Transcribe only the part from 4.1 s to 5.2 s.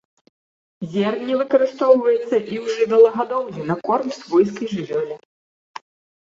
свойскай жывёле.